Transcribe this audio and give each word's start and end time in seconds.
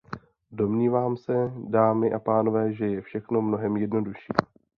Domnívám 0.51 1.17
se, 1.17 1.53
dámy 1.55 2.13
a 2.13 2.19
pánové, 2.19 2.73
že 2.73 2.85
je 2.85 3.01
všechno 3.01 3.41
mnohem 3.41 3.77
jednodušší. 3.77 4.33